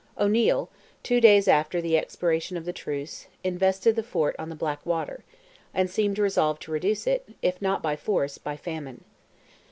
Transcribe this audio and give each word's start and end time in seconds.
O'Neil, 0.17 0.67
two 1.03 1.21
days 1.21 1.47
after 1.47 1.79
the 1.79 1.95
expiration 1.95 2.57
of 2.57 2.65
the 2.65 2.73
truce, 2.73 3.27
invested 3.43 3.95
the 3.95 4.01
fort 4.01 4.35
on 4.39 4.49
the 4.49 4.55
Blackwater, 4.55 5.23
and 5.75 5.91
seemed 5.91 6.17
resolved 6.17 6.59
to 6.63 6.71
reduce 6.71 7.05
it, 7.05 7.29
if 7.43 7.61
not 7.61 7.83
by 7.83 7.95
force, 7.95 8.39
by 8.39 8.57
famine. 8.57 9.03